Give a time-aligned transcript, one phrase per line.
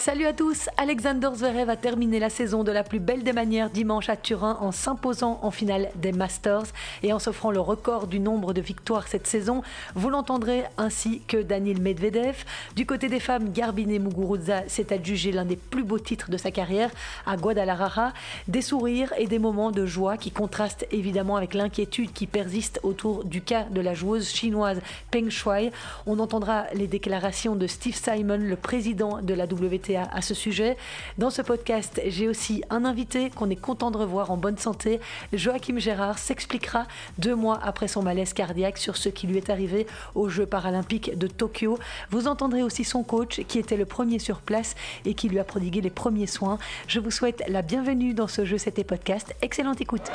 [0.00, 3.68] Salut à tous, Alexander Zverev a terminé la saison de la plus belle des manières
[3.68, 6.64] dimanche à Turin en s'imposant en finale des Masters
[7.02, 9.60] et en s'offrant le record du nombre de victoires cette saison.
[9.94, 12.46] Vous l'entendrez ainsi que Daniel Medvedev.
[12.76, 16.50] Du côté des femmes, Garbine Muguruza s'est adjugé l'un des plus beaux titres de sa
[16.50, 16.90] carrière
[17.26, 18.14] à Guadalajara.
[18.48, 23.24] Des sourires et des moments de joie qui contrastent évidemment avec l'inquiétude qui persiste autour
[23.24, 24.80] du cas de la joueuse chinoise
[25.10, 25.72] Peng Shuai.
[26.06, 30.76] On entendra les déclarations de Steve Simon, le président de la WTA à, ce sujet.
[31.18, 35.00] Dans ce podcast, j'ai aussi un invité qu'on est content de revoir en bonne santé.
[35.32, 36.86] Joachim Gérard s'expliquera
[37.18, 41.16] deux mois après son malaise cardiaque sur ce qui lui est arrivé aux Jeux paralympiques
[41.16, 41.78] de Tokyo.
[42.10, 45.44] Vous entendrez aussi son coach qui était le premier sur place et qui lui a
[45.44, 46.58] prodigué les premiers soins.
[46.86, 49.34] Je vous souhaite la bienvenue dans ce jeu, c'était podcast.
[49.42, 50.10] Excellente écoute.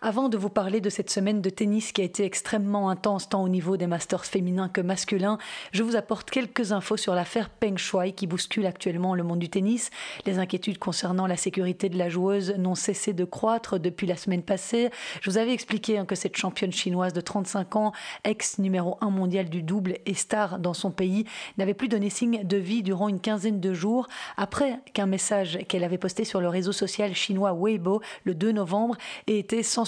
[0.00, 3.42] Avant de vous parler de cette semaine de tennis qui a été extrêmement intense tant
[3.42, 5.38] au niveau des masters féminins que masculins,
[5.72, 9.48] je vous apporte quelques infos sur l'affaire Peng Shuai qui bouscule actuellement le monde du
[9.48, 9.90] tennis.
[10.24, 14.44] Les inquiétudes concernant la sécurité de la joueuse n'ont cessé de croître depuis la semaine
[14.44, 14.90] passée.
[15.20, 19.10] Je vous avais expliqué hein, que cette championne chinoise de 35 ans, ex numéro 1
[19.10, 21.24] mondial du double et star dans son pays,
[21.56, 25.82] n'avait plus donné signe de vie durant une quinzaine de jours après qu'un message qu'elle
[25.82, 28.96] avait posté sur le réseau social chinois Weibo le 2 novembre
[29.26, 29.87] ait été censuré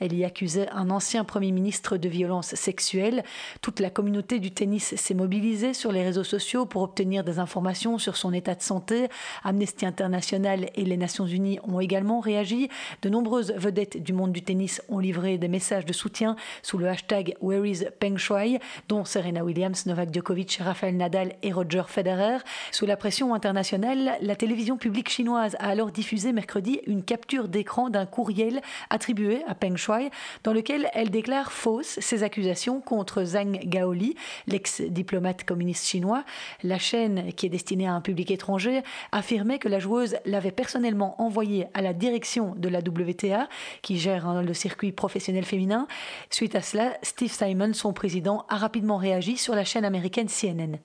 [0.00, 3.24] elle y accusait un ancien Premier ministre de violence sexuelle.
[3.62, 7.98] Toute la communauté du tennis s'est mobilisée sur les réseaux sociaux pour obtenir des informations
[7.98, 9.08] sur son état de santé.
[9.42, 12.68] Amnesty International et les Nations Unies ont également réagi.
[13.02, 16.88] De nombreuses vedettes du monde du tennis ont livré des messages de soutien sous le
[16.88, 18.58] hashtag Where is Peng Shuai,
[18.88, 22.38] dont Serena Williams, Novak Djokovic, Rafael Nadal et Roger Federer.
[22.72, 27.90] Sous la pression internationale, la télévision publique chinoise a alors diffusé mercredi une capture d'écran
[27.90, 29.13] d'un courriel attribué
[29.46, 30.10] à Peng Shuai,
[30.42, 34.16] dans lequel elle déclare fausses ses accusations contre Zhang Gaoli,
[34.46, 36.24] l'ex-diplomate communiste chinois.
[36.62, 38.82] La chaîne, qui est destinée à un public étranger,
[39.12, 43.48] affirmait que la joueuse l'avait personnellement envoyée à la direction de la WTA,
[43.82, 45.86] qui gère hein, le circuit professionnel féminin.
[46.30, 50.78] Suite à cela, Steve Simon, son président, a rapidement réagi sur la chaîne américaine CNN.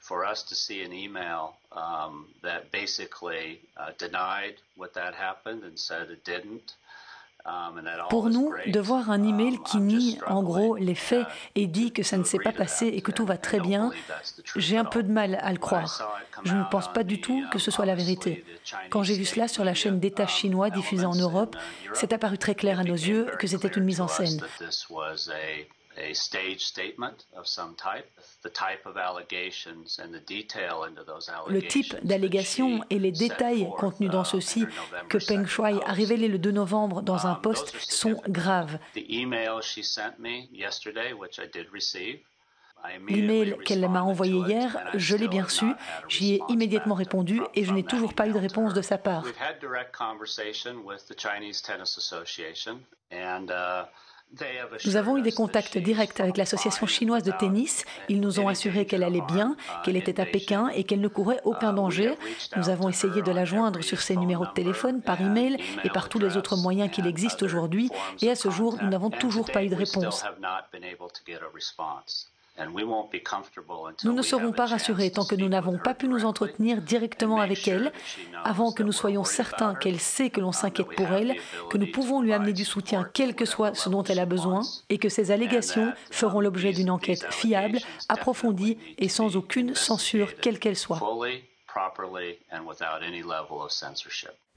[1.72, 6.74] Um, that basically uh, denied what that happened and said it didn't.
[7.50, 11.66] Um, Pour nous, de voir un email qui um, nie en gros les faits et
[11.66, 13.92] dit que ça ne s'est pas passé et que tout va très bien,
[14.56, 16.20] j'ai un peu de mal à le croire.
[16.44, 18.46] Je ne pense pas du tout que ce soit la vérité.
[18.92, 21.56] Quand j'ai vu cela sur la chaîne d'État um, chinois diffusée en Europe,
[21.94, 24.40] c'est apparu très clair à nos yeux que c'était une mise en scène.
[31.50, 34.66] Le type d'allégations et les détails contenus dans uh, ceux-ci
[35.10, 38.80] que Peng Shuai a révélé le 2 novembre dans un um, post sont graves.
[43.08, 45.66] L'email qu'elle m'a envoyé hier, je l'ai bien reçu,
[46.08, 49.26] j'y ai immédiatement répondu et je n'ai toujours pas eu de réponse de sa part.
[54.86, 57.86] Nous avons eu des contacts directs avec l'association chinoise de tennis.
[58.10, 61.42] Ils nous ont assuré qu'elle allait bien, qu'elle était à Pékin et qu'elle ne courait
[61.46, 62.16] aucun danger.
[62.56, 66.10] Nous avons essayé de la joindre sur ses numéros de téléphone, par email et par
[66.10, 67.90] tous les autres moyens qu'il existe aujourd'hui.
[68.22, 70.24] Et à ce jour, nous n'avons toujours pas eu de réponse.
[74.04, 77.68] Nous ne serons pas rassurés tant que nous n'avons pas pu nous entretenir directement avec
[77.68, 77.92] elle,
[78.44, 81.36] avant que nous soyons certains qu'elle sait que l'on s'inquiète pour elle,
[81.70, 84.62] que nous pouvons lui amener du soutien quel que soit ce dont elle a besoin,
[84.90, 90.60] et que ces allégations feront l'objet d'une enquête fiable, approfondie et sans aucune censure quelle
[90.60, 91.00] qu'elle soit.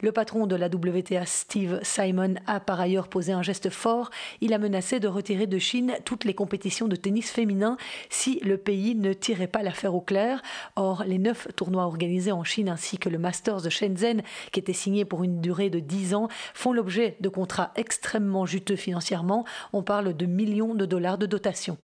[0.00, 4.10] Le patron de la WTA, Steve Simon, a par ailleurs posé un geste fort.
[4.40, 7.76] Il a menacé de retirer de Chine toutes les compétitions de tennis féminin
[8.10, 10.42] si le pays ne tirait pas l'affaire au clair.
[10.74, 14.72] Or, les neuf tournois organisés en Chine ainsi que le Masters de Shenzhen, qui était
[14.72, 19.44] signé pour une durée de 10 ans, font l'objet de contrats extrêmement juteux financièrement.
[19.72, 21.78] On parle de millions de dollars de dotation.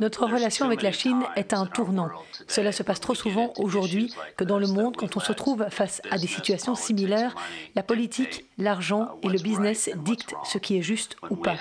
[0.00, 2.10] Notre relation avec la Chine est à un tournant.
[2.46, 6.02] Cela se passe trop souvent aujourd'hui que dans le monde, quand on se trouve face
[6.10, 7.34] à des situations similaires,
[7.74, 11.56] la politique, l'argent et le business dictent ce qui est juste ou pas.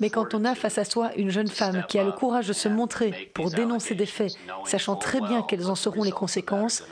[0.00, 2.52] Mais quand on a face à soi une jeune femme qui a le courage de
[2.52, 4.32] se montrer pour dénoncer des faits,
[4.64, 6.84] sachant très bien quelles en seront les conséquences,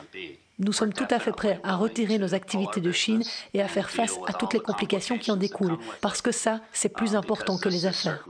[0.61, 3.23] nous sommes tout à fait prêts à retirer nos activités de Chine
[3.55, 6.91] et à faire face à toutes les complications qui en découlent, parce que ça, c'est
[6.91, 8.25] plus important que les affaires.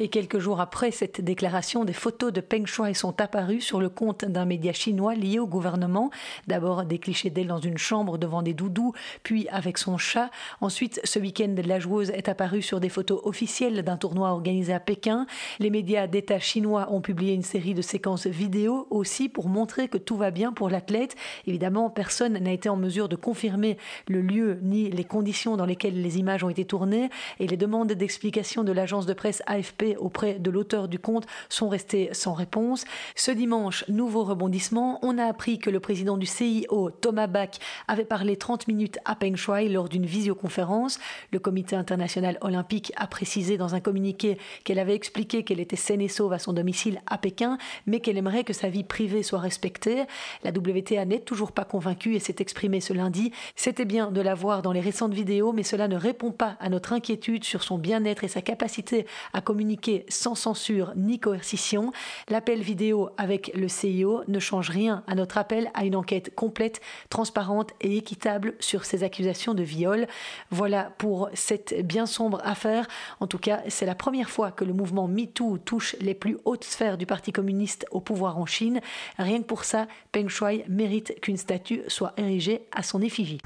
[0.00, 3.88] Et quelques jours après cette déclaration, des photos de Peng Shuai sont apparues sur le
[3.88, 6.10] compte d'un média chinois lié au gouvernement.
[6.46, 8.92] D'abord des clichés d'elle dans une chambre devant des doudous,
[9.24, 10.30] puis avec son chat.
[10.60, 14.78] Ensuite, ce week-end, la joueuse est apparue sur des photos officielles d'un tournoi organisé à
[14.78, 15.26] Pékin.
[15.58, 19.98] Les médias d'État chinois ont publié une série de séquences vidéo aussi pour montrer que
[19.98, 21.16] tout va bien pour l'athlète.
[21.48, 26.00] Évidemment, personne n'a été en mesure de confirmer le lieu ni les conditions dans lesquelles
[26.00, 27.10] les images ont été tournées
[27.40, 31.68] et les demandes d'explication de l'agence de presse AFP auprès de l'auteur du compte sont
[31.68, 32.84] restés sans réponse.
[33.14, 38.04] Ce dimanche, nouveau rebondissement, on a appris que le président du CIO, Thomas Bach, avait
[38.04, 40.98] parlé 30 minutes à Peng Shuai lors d'une visioconférence.
[41.32, 46.00] Le comité international olympique a précisé dans un communiqué qu'elle avait expliqué qu'elle était saine
[46.00, 49.38] et sauve à son domicile à Pékin, mais qu'elle aimerait que sa vie privée soit
[49.38, 50.04] respectée.
[50.44, 53.32] La WTA n'est toujours pas convaincue et s'est exprimée ce lundi.
[53.56, 56.68] C'était bien de la voir dans les récentes vidéos, mais cela ne répond pas à
[56.68, 59.77] notre inquiétude sur son bien-être et sa capacité à communiquer
[60.08, 61.92] sans censure ni coercition.
[62.28, 66.80] L'appel vidéo avec le CIO ne change rien à notre appel à une enquête complète,
[67.10, 70.06] transparente et équitable sur ces accusations de viol.
[70.50, 72.86] Voilà pour cette bien sombre affaire.
[73.20, 76.64] En tout cas, c'est la première fois que le mouvement MeToo touche les plus hautes
[76.64, 78.80] sphères du Parti communiste au pouvoir en Chine.
[79.18, 83.40] Rien que pour ça, Peng Shuai mérite qu'une statue soit érigée à son effigie.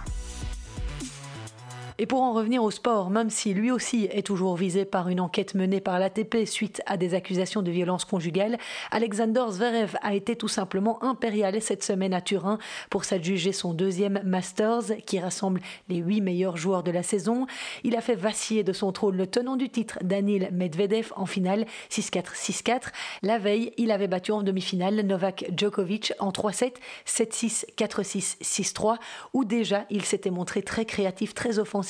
[1.98, 5.20] Et pour en revenir au sport, même si lui aussi est toujours visé par une
[5.20, 8.56] enquête menée par l'ATP suite à des accusations de violence conjugale,
[8.90, 12.58] Alexander Zverev a été tout simplement impérial cette semaine à Turin
[12.88, 17.46] pour s'adjuger son deuxième Masters qui rassemble les huit meilleurs joueurs de la saison.
[17.84, 21.66] Il a fait vaciller de son trône le tenant du titre Danil Medvedev en finale
[21.90, 22.80] 6-4 6-4.
[23.22, 26.72] La veille, il avait battu en demi-finale Novak Djokovic en 3-7
[27.06, 28.96] 7-6 4-6 6-3
[29.34, 31.81] où déjà il s'était montré très créatif, très offensif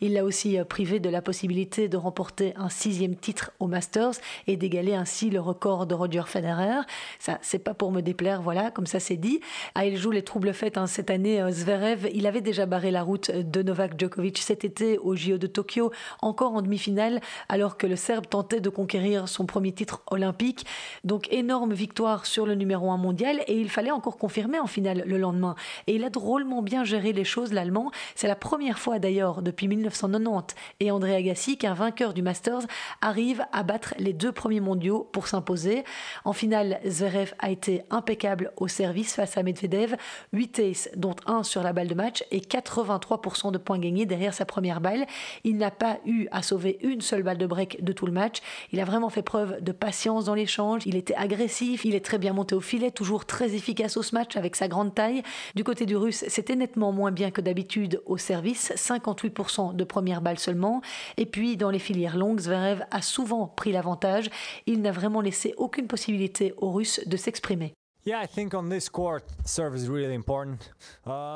[0.00, 4.14] il l'a aussi euh, privé de la possibilité de remporter un sixième titre au Masters
[4.46, 6.80] et d'égaler ainsi le record de Roger Federer.
[7.18, 9.40] Ça, c'est pas pour me déplaire, voilà, comme ça c'est dit.
[9.74, 11.40] Ah, il joue les troubles faits hein, cette année.
[11.40, 15.38] Euh, Zverev, il avait déjà barré la route de Novak Djokovic cet été au JO
[15.38, 15.92] de Tokyo,
[16.22, 20.66] encore en demi-finale, alors que le Serbe tentait de conquérir son premier titre olympique.
[21.04, 25.04] Donc énorme victoire sur le numéro un mondial et il fallait encore confirmer en finale
[25.06, 25.54] le lendemain.
[25.86, 27.90] Et il a drôlement bien géré les choses, l'Allemand.
[28.14, 32.62] C'est la première fois d'ailleurs depuis 1990 et André Agassi qu'un vainqueur du Masters
[33.00, 35.84] arrive à battre les deux premiers mondiaux pour s'imposer.
[36.24, 39.96] En finale, Zverev a été impeccable au service face à Medvedev,
[40.32, 44.34] 8 aces dont un sur la balle de match et 83% de points gagnés derrière
[44.34, 45.06] sa première balle.
[45.44, 48.38] Il n'a pas eu à sauver une seule balle de break de tout le match.
[48.72, 50.82] Il a vraiment fait preuve de patience dans l'échange.
[50.86, 54.36] Il était agressif, il est très bien monté au filet, toujours très efficace au match
[54.36, 55.22] avec sa grande taille.
[55.54, 59.84] Du côté du russe, c'était nettement moins bien que d'habitude au service, 50 38% de
[59.84, 60.80] première balle seulement.
[61.16, 64.30] Et puis, dans les filières longues, Zverev a souvent pris l'avantage.
[64.66, 67.77] Il n'a vraiment laissé aucune possibilité aux Russes de s'exprimer.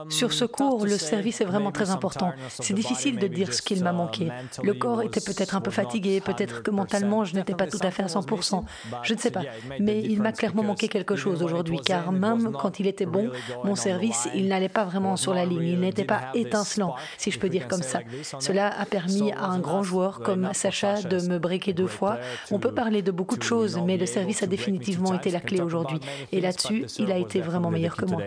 [0.09, 2.33] Sur ce cours, le service est vraiment très important.
[2.49, 4.29] C'est difficile de dire ce qu'il m'a uh, manqué.
[4.63, 7.91] Le corps était peut-être un peu fatigué, peut-être que mentalement je n'étais pas tout à
[7.91, 8.63] fait à 100%.
[9.03, 9.43] Je ne sais pas.
[9.81, 13.31] Mais il m'a clairement manqué quelque chose aujourd'hui, car même quand il était bon,
[13.65, 15.63] mon service, il n'allait pas vraiment sur la ligne.
[15.63, 18.01] Il n'était pas étincelant, si je peux dire comme ça.
[18.39, 22.19] Cela a permis à un grand joueur comme Sacha de me breaker deux fois.
[22.51, 25.61] On peut parler de beaucoup de choses, mais le service a définitivement été la clé
[25.61, 26.01] aujourd'hui.
[26.31, 26.53] Et là
[26.99, 28.21] il a été vraiment meilleur que moi.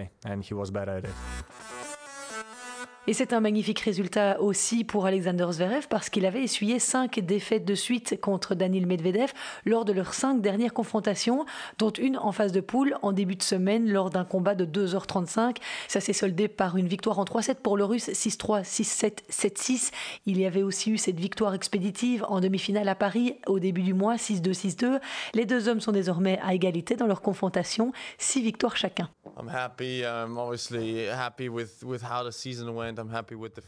[3.07, 7.63] Et c'est un magnifique résultat aussi pour Alexander Zverev parce qu'il avait essuyé cinq défaites
[7.63, 9.31] de suite contre Danil Medvedev
[9.63, 11.45] lors de leurs cinq dernières confrontations,
[11.77, 15.57] dont une en phase de poule en début de semaine lors d'un combat de 2h35.
[15.87, 19.91] Ça s'est soldé par une victoire en 3-7 pour le russe, 6-3, 6-7, 7-6.
[20.25, 23.93] Il y avait aussi eu cette victoire expéditive en demi-finale à Paris au début du
[23.93, 24.99] mois, 6-2, 6-2.
[25.35, 29.09] Les deux hommes sont désormais à égalité dans leur confrontation, six victoires chacun.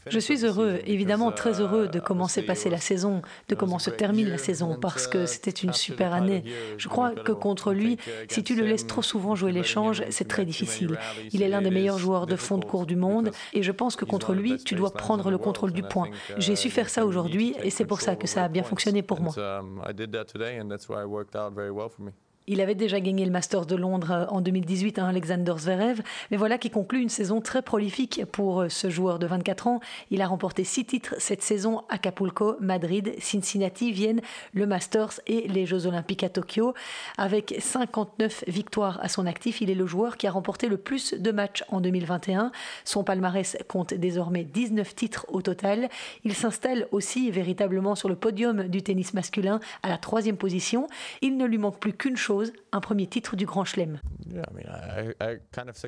[0.08, 3.78] Je suis heureux, évidemment très heureux de uh, comment s'est passée la saison, de comment
[3.78, 6.44] se termine la saison, parce que uh, c'était une super année.
[6.76, 10.28] Je crois que contre lui, uh, si tu le laisses trop souvent jouer l'échange, c'est
[10.28, 10.98] très difficile.
[11.32, 13.96] Il est l'un des meilleurs joueurs de fond de cours du monde, et je pense
[13.96, 16.08] que contre lui, tu dois prendre le contrôle du point.
[16.36, 19.20] J'ai su faire ça aujourd'hui, et c'est pour ça que ça a bien fonctionné pour
[19.20, 19.34] moi.
[22.50, 26.00] Il avait déjà gagné le Masters de Londres euh, en 2018 à Alexander Zverev,
[26.30, 29.80] mais voilà qui conclut une saison très prolifique pour euh, ce joueur de 24 ans.
[30.10, 34.22] Il a remporté six titres cette saison Acapulco, Madrid, Cincinnati, Vienne,
[34.54, 36.72] le Masters et les Jeux Olympiques à Tokyo.
[37.18, 41.12] Avec 59 victoires à son actif, il est le joueur qui a remporté le plus
[41.12, 42.50] de matchs en 2021.
[42.86, 45.90] Son palmarès compte désormais 19 titres au total.
[46.24, 50.86] Il s'installe aussi véritablement sur le podium du tennis masculin à la troisième position.
[51.20, 52.37] Il ne lui manque plus qu'une chose,
[52.72, 54.00] un premier titre du Grand Chelem.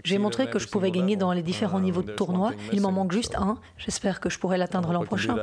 [0.05, 2.53] J'ai montré que je pouvais gagner dans les différents niveaux de tournoi.
[2.73, 3.59] Il m'en manque juste un.
[3.77, 5.37] J'espère que je pourrai l'atteindre l'an prochain.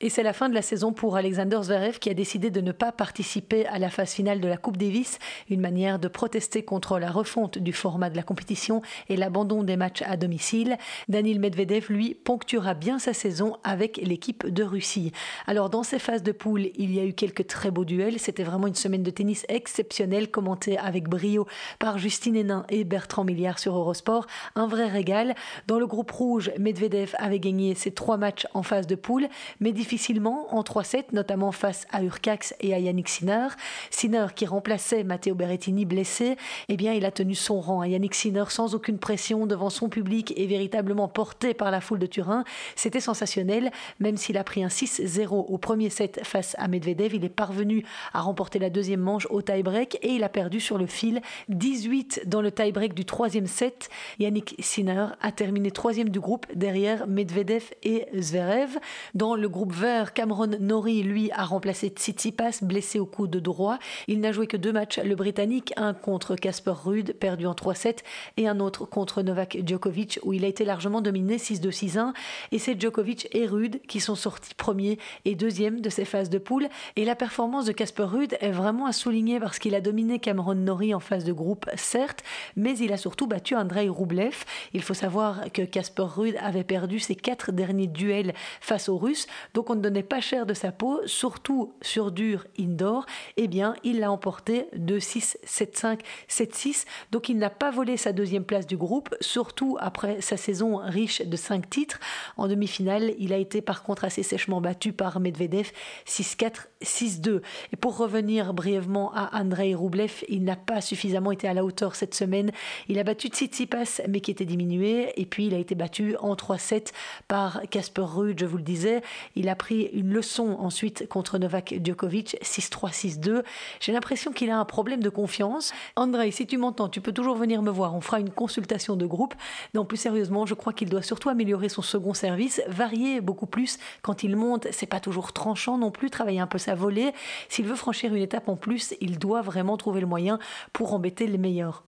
[0.00, 2.70] Et c'est la fin de la saison pour Alexander Zverev qui a décidé de ne
[2.70, 5.18] pas participer à la phase finale de la Coupe Davis,
[5.50, 9.76] une manière de protester contre la refonte du format de la compétition et l'abandon des
[9.76, 10.78] matchs à domicile.
[11.08, 15.10] Daniil Medvedev, lui, ponctuera bien sa saison avec l'équipe de Russie.
[15.48, 18.20] Alors dans ces phases de poule, il y a eu quelques très beaux duels.
[18.20, 21.48] C'était vraiment une semaine de tennis exceptionnelle, commentée avec brio
[21.80, 24.28] par Justine Hénin et Bertrand Milliard sur Eurosport.
[24.54, 25.34] Un vrai régal.
[25.66, 29.26] Dans le groupe rouge, Medvedev avait gagné ses trois matchs en phase de poule,
[29.58, 33.48] mais difficilement en 3-7, notamment face à Urcax et à Yannick Sinner.
[33.88, 36.36] Sinner qui remplaçait Matteo Berrettini blessé,
[36.68, 37.82] eh bien il a tenu son rang.
[37.84, 42.04] Yannick Sinner sans aucune pression devant son public et véritablement porté par la foule de
[42.04, 42.44] Turin.
[42.76, 47.14] C'était sensationnel, même s'il a pris un 6-0 au premier set face à Medvedev.
[47.14, 50.76] Il est parvenu à remporter la deuxième manche au tie-break et il a perdu sur
[50.76, 53.88] le fil 18 dans le tie-break du troisième set.
[54.18, 58.76] Yannick Sinner a terminé troisième du groupe derrière Medvedev et Zverev.
[59.14, 63.78] Dans le groupe vert, Cameron Norrie, lui, a remplacé Tsitsipas, blessé au coude droit.
[64.08, 67.98] Il n'a joué que deux matchs, le Britannique, un contre Casper Ruud, perdu en 3-7,
[68.36, 72.12] et un autre contre Novak Djokovic, où il a été largement dominé 6-2-6-1.
[72.50, 76.38] Et c'est Djokovic et Ruud qui sont sortis premiers et deuxième de ces phases de
[76.38, 76.68] poule.
[76.96, 80.56] Et la performance de Casper Ruud est vraiment à souligner parce qu'il a dominé Cameron
[80.56, 82.24] Norrie en phase de groupe, certes,
[82.56, 84.44] mais il a surtout battu Andrei Rublev.
[84.72, 89.26] Il faut savoir que Casper Ruud avait perdu ses quatre derniers duels face aux Russes,
[89.54, 93.06] donc on ne donnait pas cher de sa peau, surtout sur dur indoor,
[93.36, 96.84] eh bien, il l'a emporté 2-6, 7-5, 7-6.
[97.10, 101.22] Donc, il n'a pas volé sa deuxième place du groupe, surtout après sa saison riche
[101.22, 102.00] de 5 titres.
[102.36, 105.70] En demi-finale, il a été par contre assez sèchement battu par Medvedev
[106.06, 107.40] 6-4, 6-2.
[107.72, 111.94] Et pour revenir brièvement à Andrei Rublev, il n'a pas suffisamment été à la hauteur
[111.94, 112.50] cette semaine.
[112.88, 115.12] Il a battu Tsitsipas, mais qui était diminué.
[115.20, 116.92] Et puis, il a été battu en 3-7
[117.26, 119.02] par Casper Ruud, je vous le disais.
[119.34, 123.42] Il a pris une leçon ensuite contre Novak Djokovic, 6-3, 6-2.
[123.80, 125.72] J'ai l'impression qu'il a un problème de confiance.
[125.96, 127.94] Andrei, si tu m'entends, tu peux toujours venir me voir.
[127.94, 129.34] On fera une consultation de groupe.
[129.74, 133.78] Non, plus sérieusement, je crois qu'il doit surtout améliorer son second service, varier beaucoup plus
[134.02, 134.68] quand il monte.
[134.70, 137.12] C'est pas toujours tranchant non plus, travailler un peu volée.
[137.48, 140.38] S'il veut franchir une étape en plus, il doit vraiment trouver le moyen
[140.72, 141.84] pour embêter les meilleurs.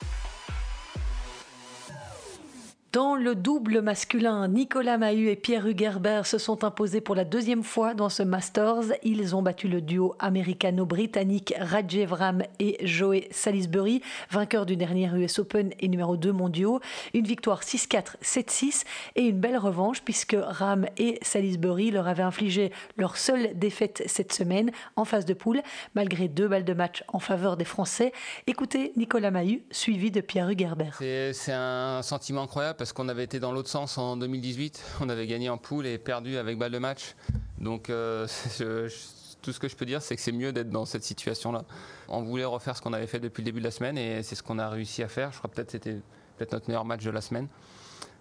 [2.92, 7.62] Dans le double masculin, Nicolas Mahut et Pierre Hugerbert se sont imposés pour la deuxième
[7.62, 8.82] fois dans ce Masters.
[9.04, 15.38] Ils ont battu le duo américano-britannique Rajev Ram et Joey Salisbury, vainqueur du dernier US
[15.38, 16.80] Open et numéro 2 mondiaux.
[17.14, 18.82] Une victoire 6-4, 7-6
[19.14, 24.32] et une belle revanche puisque Ram et Salisbury leur avaient infligé leur seule défaite cette
[24.32, 25.62] semaine en phase de poule,
[25.94, 28.12] malgré deux balles de match en faveur des Français.
[28.48, 30.96] Écoutez Nicolas Mahut, suivi de Pierre Hugerbert.
[30.98, 34.82] C'est un sentiment incroyable parce qu'on avait été dans l'autre sens en 2018.
[35.02, 37.14] On avait gagné en poule et perdu avec balle de match.
[37.58, 38.26] Donc euh,
[39.42, 41.66] tout ce que je peux dire, c'est que c'est mieux d'être dans cette situation-là.
[42.08, 44.34] On voulait refaire ce qu'on avait fait depuis le début de la semaine et c'est
[44.34, 45.30] ce qu'on a réussi à faire.
[45.30, 46.00] Je crois peut-être c'était
[46.38, 47.48] peut-être notre meilleur match de la semaine.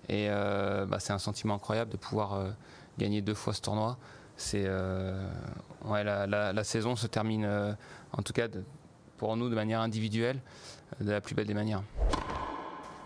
[0.09, 2.49] Et euh, bah, c'est un sentiment incroyable de pouvoir euh,
[2.97, 3.97] gagner deux fois ce tournoi.
[4.35, 4.67] C'est
[5.85, 7.77] la, saison se termine,
[8.11, 8.49] en tout cas
[9.15, 10.41] pour nous de manière individuelle,
[10.99, 11.83] de la plus belle des manières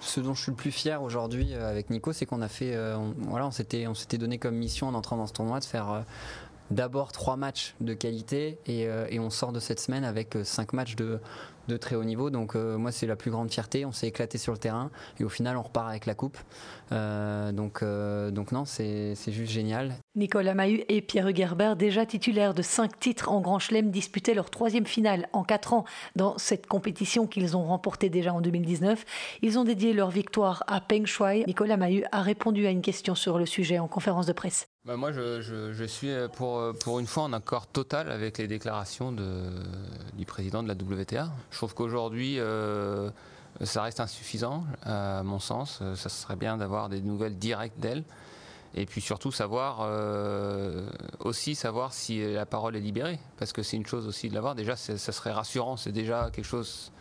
[0.06, 2.76] ce dont je suis le plus fier aujourd'hui euh, avec Nico, c'est qu'on a fait,
[2.76, 5.66] euh, voilà, on s'était, on s'était donné comme mission en entrant dans ce tournoi de
[5.66, 6.02] faire euh,
[6.72, 10.96] d'abord trois matchs de qualité et, et, on sort de cette semaine avec cinq matchs
[10.96, 11.20] de,
[11.78, 12.30] très haut niveau.
[12.30, 13.86] Donc euh, moi c'est la plus grande fierté.
[13.86, 16.38] On s'est éclaté sur le terrain et au final on repart avec la coupe.
[16.92, 19.96] Euh, donc, euh, donc non, c'est juste génial.
[20.16, 24.50] Nicolas Mahut et Pierre Hugerbert, déjà titulaires de cinq titres en Grand Chelem, disputaient leur
[24.50, 29.06] troisième finale en quatre ans dans cette compétition qu'ils ont remportée déjà en 2019.
[29.42, 31.44] Ils ont dédié leur victoire à Peng Shuai.
[31.48, 34.68] Nicolas Mahut a répondu à une question sur le sujet en conférence de presse.
[34.86, 40.26] Bah, moi, je, suis pour, pour une fois en accord total avec les déclarations du
[40.26, 41.32] président de la WTA.
[41.52, 43.10] Je trouve qu'aujourd'hui, euh,
[43.62, 45.82] ça reste insuffisant, à mon sens.
[45.96, 48.04] Ça serait bien d'avoir des nouvelles directes d'elle.
[48.76, 53.78] et puis surtout savoir euh, aussi savoir si la parole est libérée, parce que c'est
[53.78, 54.54] une chose aussi de l'avoir.
[54.54, 56.92] Déjà, ça serait rassurant, c'est déjà quelque chose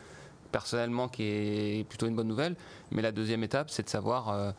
[0.52, 2.54] personnellement qui est plutôt une bonne nouvelle.
[2.92, 4.52] Mais la deuxième étape, c'est de savoir euh, euh,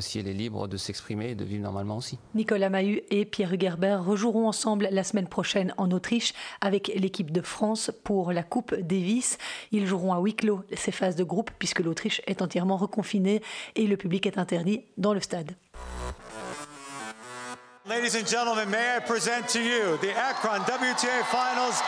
[0.00, 2.18] si elle est libre de s'exprimer et de vivre normalement aussi.
[2.34, 7.40] Nicolas Mahut et Pierre Hugerbert rejoueront ensemble la semaine prochaine en Autriche avec l'équipe de
[7.40, 9.38] France pour la Coupe Davis.
[9.72, 13.42] Ils joueront à huis clos ces phases de groupe puisque l'Autriche est entièrement reconfinée
[13.76, 15.52] et le public est interdit dans le stade.
[17.88, 21.80] Ladies and gentlemen, may I present to you the Akron WTA Finals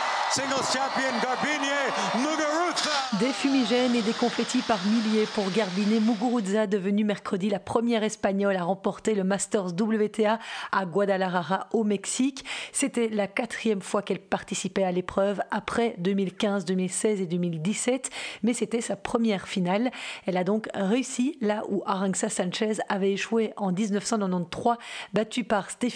[3.19, 8.55] Des fumigènes et des confettis par milliers pour Garbine Muguruza, devenue mercredi la première espagnole
[8.55, 10.39] à remporter le Masters WTA
[10.71, 12.45] à Guadalajara au Mexique.
[12.71, 18.09] C'était la quatrième fois qu'elle participait à l'épreuve après 2015, 2016 et 2017,
[18.43, 19.91] mais c'était sa première finale.
[20.25, 24.77] Elle a donc réussi là où Arantxa Sanchez avait échoué en 1993,
[25.13, 25.91] battue par Stéphane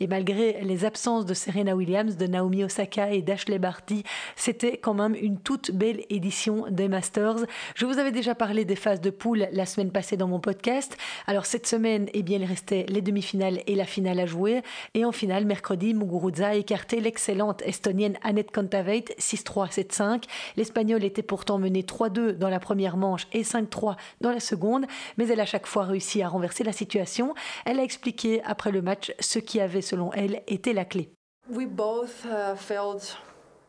[0.00, 4.02] et malgré les absences de Serena Williams, de Naomi Osaka et d'Ashley Barty,
[4.36, 7.46] c'était quand même une toute belle édition des Masters.
[7.74, 10.96] Je vous avais déjà parlé des phases de poule la semaine passée dans mon podcast.
[11.26, 14.62] Alors cette semaine, eh bien, il restait les demi-finales et la finale à jouer.
[14.94, 20.24] Et en finale, mercredi, Muguruza a écarté l'excellente estonienne Annette Kontaveit 6-3, 7-5.
[20.56, 24.86] L'Espagnole était pourtant menée 3-2 dans la première manche et 5-3 dans la seconde,
[25.18, 27.34] mais elle a chaque fois réussi à renverser la situation.
[27.64, 31.10] Elle a expliqué après le match ce qui avait, selon elle, été la clé.
[31.50, 32.54] Uh,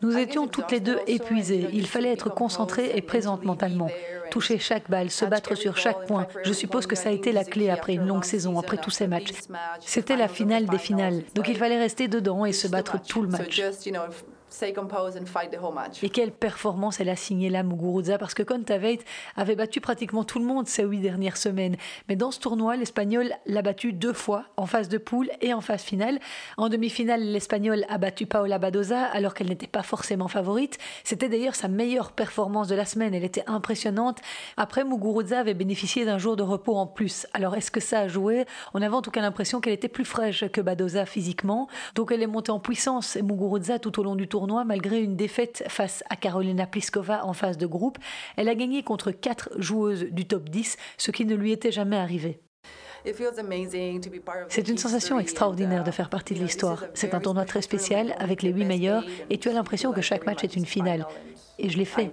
[0.06, 1.68] Nous étions toutes les deux épuisées.
[1.74, 3.90] Il fallait être concentré et présente mentalement.
[4.30, 6.28] Toucher chaque balle, se battre sur chaque point.
[6.44, 9.08] Je suppose que ça a été la clé après une longue saison, après tous ces
[9.08, 9.32] matchs.
[9.80, 11.24] C'était la finale des finales.
[11.34, 13.64] Donc il fallait rester dedans et se battre tout le match.
[16.06, 19.00] Et quelle performance elle a signée là, Muguruza, parce que Kontaveit
[19.36, 21.76] avait battu pratiquement tout le monde ces huit dernières semaines.
[22.08, 25.60] Mais dans ce tournoi, l'Espagnol l'a battu deux fois, en phase de poule et en
[25.60, 26.20] phase finale.
[26.56, 30.78] En demi-finale, l'Espagnol a battu Paola Badoza, alors qu'elle n'était pas forcément favorite.
[31.04, 33.14] C'était d'ailleurs sa meilleure performance de la semaine.
[33.14, 34.20] Elle était impressionnante.
[34.56, 37.28] Après, Muguruza avait bénéficié d'un jour de repos en plus.
[37.34, 38.46] Alors, est-ce que ça a joué?
[38.74, 41.68] On avait en tout cas l'impression qu'elle était plus fraîche que Badoza physiquement.
[41.96, 45.64] Donc, elle est montée en puissance, Muguruza, tout au long du tournoi malgré une défaite
[45.68, 47.98] face à Carolina Pliskova en phase de groupe.
[48.38, 51.98] Elle a gagné contre quatre joueuses du top 10, ce qui ne lui était jamais
[51.98, 52.40] arrivé.
[54.50, 56.86] C'est une sensation extraordinaire de faire partie de l'histoire.
[56.94, 60.26] C'est un tournoi très spécial avec les huit meilleurs et tu as l'impression que chaque
[60.26, 61.06] match est une finale.
[61.60, 62.12] Et je l'ai fait.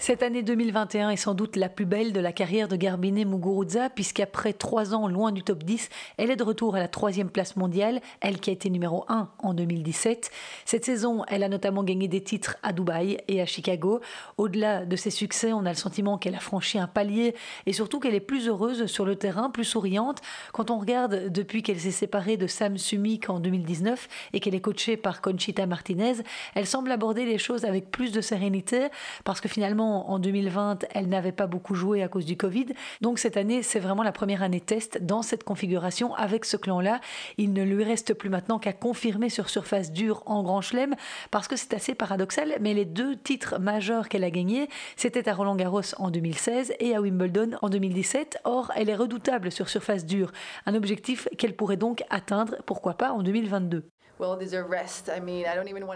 [0.00, 3.90] Cette année 2021 est sans doute la plus belle de la carrière de Garbine Muguruza,
[3.90, 7.56] puisqu'après trois ans loin du top 10, elle est de retour à la troisième place
[7.56, 10.30] mondiale, elle qui a été numéro 1 en 2017.
[10.64, 14.00] Cette saison, elle a notamment gagné des titres à Dubaï et à Chicago.
[14.38, 17.34] Au-delà de ses succès, on a le sentiment qu'elle a franchi un palier
[17.66, 20.22] et surtout qu'elle est plus heureuse sur le terrain, plus souriante.
[20.52, 24.60] Quand on regarde depuis qu'elle s'est séparée de Sam Sumik en 2019 et qu'elle est
[24.60, 26.22] coachée par Conchita Martinez,
[26.54, 28.88] elle semble aborder les choses avec plus de sérénité
[29.24, 32.66] parce que finalement, en 2020, elle n'avait pas beaucoup joué à cause du Covid.
[33.00, 37.00] Donc cette année, c'est vraiment la première année test dans cette configuration avec ce clan-là.
[37.36, 40.94] Il ne lui reste plus maintenant qu'à confirmer sur surface dure en Grand Chelem
[41.30, 45.34] parce que c'est assez paradoxal, mais les deux titres majeurs qu'elle a gagnés, c'était à
[45.34, 48.38] Roland Garros en 2016 et à Wimbledon en 2017.
[48.44, 50.32] Or, elle est redoutable sur surface dure,
[50.66, 53.88] un objectif qu'elle pourrait donc atteindre, pourquoi pas, en 2022.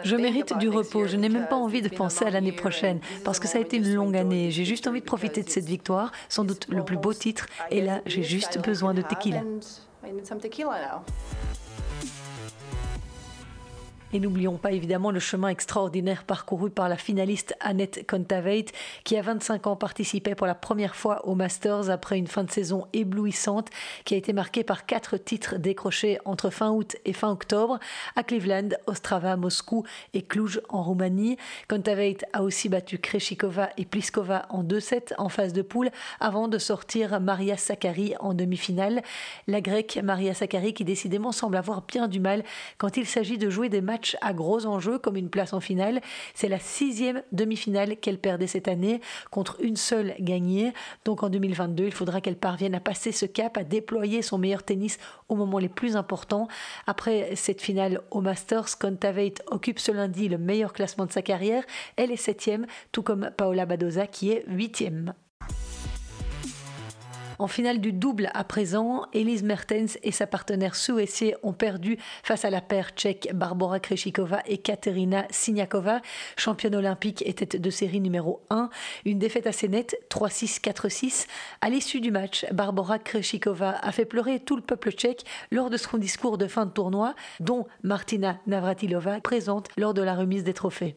[0.04, 1.06] Je mérite du repos.
[1.06, 3.76] Je n'ai même pas envie de penser à l'année prochaine parce que ça a été
[3.76, 4.50] une longue année.
[4.50, 7.46] J'ai juste envie de profiter de cette victoire, sans doute le plus beau titre.
[7.70, 9.42] Et là, j'ai juste besoin de tequila.
[14.14, 18.66] Et n'oublions pas évidemment le chemin extraordinaire parcouru par la finaliste Annette Kontaveit,
[19.04, 22.50] qui à 25 ans participait pour la première fois au Masters après une fin de
[22.50, 23.70] saison éblouissante,
[24.04, 27.78] qui a été marquée par quatre titres décrochés entre fin août et fin octobre
[28.14, 31.38] à Cleveland, Ostrava, Moscou et Cluj en Roumanie.
[31.66, 36.58] Kontaveit a aussi battu Kreshikova et Pliskova en 2-7 en phase de poule avant de
[36.58, 39.00] sortir Maria Sakkari en demi-finale.
[39.46, 42.44] La grecque Maria Sakkari qui décidément semble avoir bien du mal
[42.76, 46.00] quand il s'agit de jouer des matchs à gros enjeux comme une place en finale.
[46.34, 50.72] C'est la sixième demi-finale qu'elle perdait cette année contre une seule gagnée.
[51.04, 54.62] Donc en 2022, il faudra qu'elle parvienne à passer ce cap, à déployer son meilleur
[54.62, 56.48] tennis au moment les plus importants.
[56.86, 61.64] Après cette finale au Masters, Kontaveit occupe ce lundi le meilleur classement de sa carrière.
[61.96, 65.14] Elle est septième, tout comme Paola Badoza qui est huitième.
[67.42, 72.44] En finale du double à présent, Elise Mertens et sa partenaire suécienne ont perdu face
[72.44, 76.02] à la paire tchèque Barbara Kreshikova et Katerina Siniakova,
[76.36, 78.70] championne olympique et tête de série numéro 1.
[79.06, 81.26] Une défaite assez nette, 3-6, 4-6.
[81.60, 85.76] À l'issue du match, Barbara Kreshikova a fait pleurer tout le peuple tchèque lors de
[85.76, 90.54] son discours de fin de tournoi, dont Martina Navratilova présente lors de la remise des
[90.54, 90.94] trophées.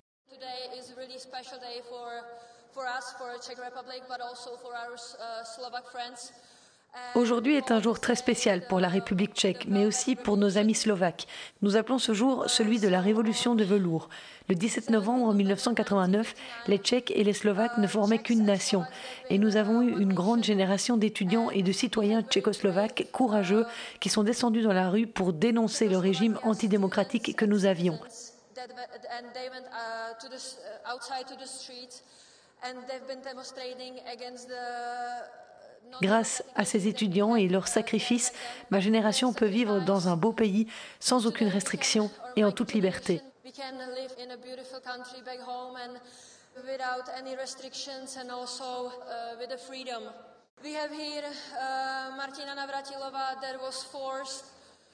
[7.16, 10.76] Aujourd'hui est un jour très spécial pour la République tchèque, mais aussi pour nos amis
[10.76, 11.28] slovaques.
[11.62, 14.10] Nous appelons ce jour celui de la révolution de velours.
[14.50, 16.36] Le 17 novembre 1989,
[16.68, 18.86] les Tchèques et les Slovaques ne formaient qu'une nation.
[19.30, 23.66] Et nous avons eu une grande génération d'étudiants et de citoyens tchécoslovaques courageux
[24.00, 28.00] qui sont descendus dans la rue pour dénoncer le régime antidémocratique que nous avions.
[36.02, 38.34] Grâce à ces étudiants et leurs sacrifices,
[38.70, 40.68] ma génération peut vivre dans un beau pays
[41.00, 43.22] sans aucune restriction et en toute liberté.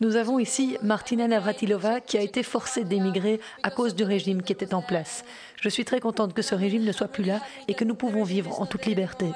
[0.01, 4.51] Nous avons ici Martina Navratilova qui a été forcée d'émigrer à cause du régime qui
[4.51, 5.23] était en place.
[5.61, 8.23] Je suis très contente que ce régime ne soit plus là et que nous pouvons
[8.23, 9.27] vivre en toute liberté.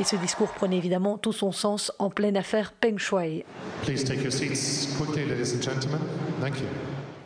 [0.00, 3.44] Et ce discours prenait évidemment tout son sens en pleine affaire Peng Shuai.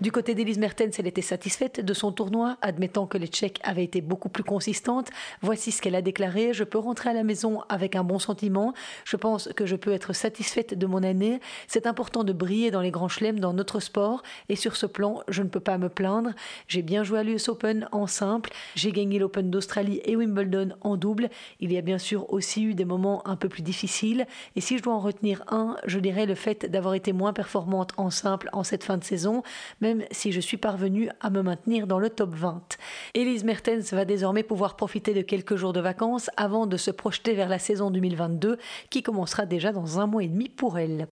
[0.03, 3.85] Du côté d'Elise Mertens, elle était satisfaite de son tournoi, admettant que les Tchèques avaient
[3.85, 5.09] été beaucoup plus consistantes.
[5.41, 8.75] Voici ce qu'elle a déclaré Je peux rentrer à la maison avec un bon sentiment.
[9.07, 11.41] Je pense que je peux être satisfaite de mon année.
[11.67, 14.23] C'est important de briller dans les grands chelems dans notre sport.
[14.51, 16.33] Et sur ce plan, je ne peux pas me plaindre.
[16.69, 18.51] J'ai bien joué à l'US Open en simple.
[18.75, 21.31] J'ai gagné l'Open d'Australie et Wimbledon en double.
[21.61, 24.27] Il y a bien sûr aussi eu des moments un peu plus difficiles.
[24.57, 27.93] Et si je dois en retenir un, je dirais le fait d'avoir été moins performante
[27.97, 29.43] en simple en cette fin de saison
[29.87, 32.77] même si je suis parvenue à me maintenir dans le top 20.
[33.15, 37.35] Elise Mertens va désormais pouvoir profiter de quelques jours de vacances avant de se projeter
[37.35, 38.59] vers la saison 2022
[38.91, 41.07] qui commencera déjà dans un mois et demi pour elle.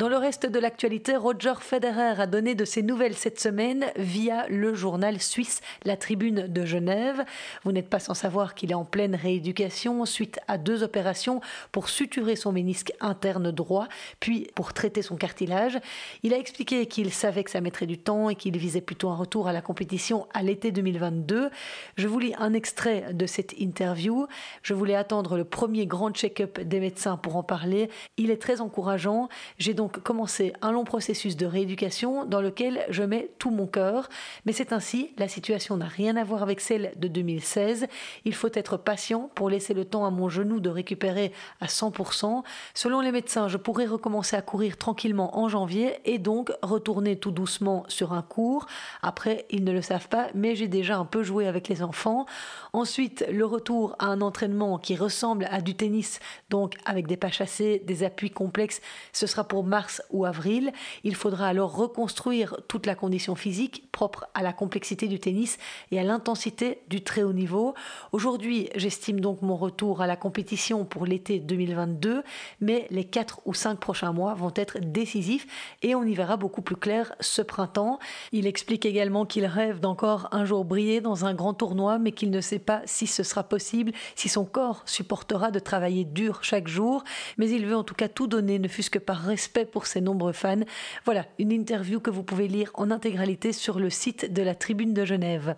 [0.00, 4.48] Dans le reste de l'actualité, Roger Federer a donné de ses nouvelles cette semaine via
[4.48, 7.22] le journal suisse La Tribune de Genève.
[7.64, 11.90] Vous n'êtes pas sans savoir qu'il est en pleine rééducation suite à deux opérations pour
[11.90, 13.88] suturer son ménisque interne droit,
[14.20, 15.78] puis pour traiter son cartilage.
[16.22, 19.16] Il a expliqué qu'il savait que ça mettrait du temps et qu'il visait plutôt un
[19.16, 21.50] retour à la compétition à l'été 2022.
[21.98, 24.26] Je vous lis un extrait de cette interview.
[24.62, 27.90] Je voulais attendre le premier grand check-up des médecins pour en parler.
[28.16, 29.28] Il est très encourageant.
[29.58, 34.08] J'ai donc commencer un long processus de rééducation dans lequel je mets tout mon cœur.
[34.46, 37.86] Mais c'est ainsi, la situation n'a rien à voir avec celle de 2016.
[38.24, 42.42] Il faut être patient pour laisser le temps à mon genou de récupérer à 100%.
[42.74, 47.30] Selon les médecins, je pourrais recommencer à courir tranquillement en janvier et donc retourner tout
[47.30, 48.66] doucement sur un cours.
[49.02, 52.26] Après, ils ne le savent pas, mais j'ai déjà un peu joué avec les enfants.
[52.72, 57.30] Ensuite, le retour à un entraînement qui ressemble à du tennis, donc avec des pas
[57.30, 58.80] chassés, des appuis complexes,
[59.12, 60.72] ce sera pour mars ou avril.
[61.04, 65.56] Il faudra alors reconstruire toute la condition physique propre à la complexité du tennis
[65.90, 67.72] et à l'intensité du très haut niveau.
[68.12, 72.22] Aujourd'hui, j'estime donc mon retour à la compétition pour l'été 2022,
[72.60, 75.46] mais les 4 ou 5 prochains mois vont être décisifs
[75.80, 77.98] et on y verra beaucoup plus clair ce printemps.
[78.32, 82.30] Il explique également qu'il rêve d'encore un jour briller dans un grand tournoi, mais qu'il
[82.30, 86.68] ne sait pas si ce sera possible, si son corps supportera de travailler dur chaque
[86.68, 87.02] jour,
[87.38, 90.00] mais il veut en tout cas tout donner, ne fût-ce que par respect pour ses
[90.00, 90.60] nombreux fans.
[91.04, 94.94] Voilà, une interview que vous pouvez lire en intégralité sur le site de la Tribune
[94.94, 95.56] de Genève.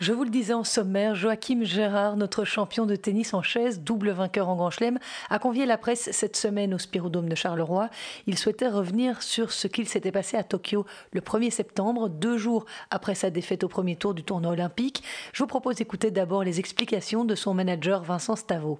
[0.00, 4.12] Je vous le disais en sommaire, Joachim Gérard, notre champion de tennis en chaise, double
[4.12, 7.90] vainqueur en Grand Chelem, a convié la presse cette semaine au Spirodome de Charleroi.
[8.26, 12.64] Il souhaitait revenir sur ce qu'il s'était passé à Tokyo le 1er septembre, deux jours
[12.90, 15.02] après sa défaite au premier tour du tournoi olympique.
[15.34, 18.78] Je vous propose d'écouter d'abord les explications de son manager Vincent Stavo.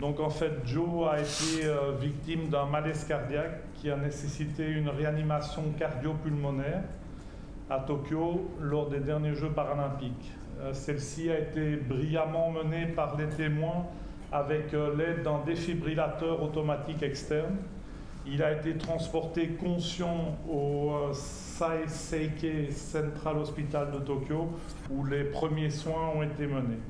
[0.00, 4.90] Donc en fait, Joe a été euh, victime d'un malaise cardiaque qui a nécessité une
[4.90, 6.82] réanimation cardio-pulmonaire
[7.70, 10.32] à Tokyo lors des derniers Jeux paralympiques.
[10.60, 13.86] Euh, celle-ci a été brillamment menée par les témoins
[14.30, 17.56] avec euh, l'aide d'un défibrillateur automatique externe.
[18.26, 24.50] Il a été transporté conscient au Saiseikai Central Hospital de Tokyo
[24.90, 26.80] où les premiers soins ont été menés.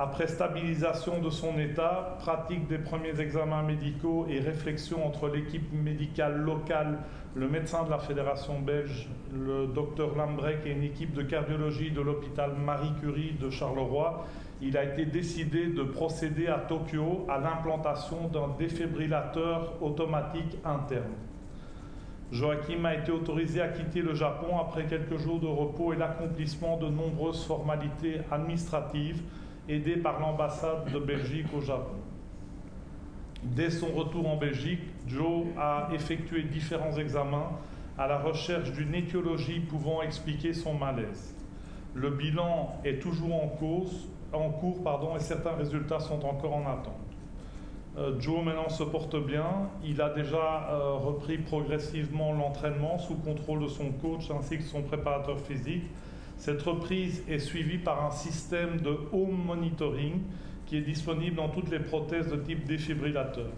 [0.00, 6.36] Après stabilisation de son état, pratique des premiers examens médicaux et réflexion entre l'équipe médicale
[6.36, 7.00] locale,
[7.34, 12.00] le médecin de la fédération belge, le docteur Lambrec et une équipe de cardiologie de
[12.00, 14.24] l'hôpital Marie Curie de Charleroi,
[14.62, 21.14] il a été décidé de procéder à Tokyo à l'implantation d'un défibrillateur automatique interne.
[22.30, 26.76] Joachim a été autorisé à quitter le Japon après quelques jours de repos et l'accomplissement
[26.76, 29.22] de nombreuses formalités administratives
[29.68, 31.96] aidé par l'ambassade de Belgique au Japon.
[33.42, 37.50] Dès son retour en Belgique, Joe a effectué différents examens
[37.96, 41.34] à la recherche d'une étiologie pouvant expliquer son malaise.
[41.94, 43.56] Le bilan est toujours en,
[44.32, 46.94] en cours pardon, et certains résultats sont encore en attente.
[47.96, 49.70] Euh, Joe maintenant se porte bien.
[49.84, 54.82] Il a déjà euh, repris progressivement l'entraînement sous contrôle de son coach ainsi que son
[54.82, 55.84] préparateur physique
[56.38, 60.20] cette reprise est suivie par un système de home monitoring
[60.66, 63.50] qui est disponible dans toutes les prothèses de type défibrillateur.